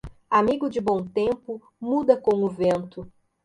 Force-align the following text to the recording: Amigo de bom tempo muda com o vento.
Amigo 0.31 0.67
de 0.67 0.81
bom 0.81 1.05
tempo 1.07 1.61
muda 1.79 2.17
com 2.17 2.43
o 2.43 2.49
vento. 2.49 3.05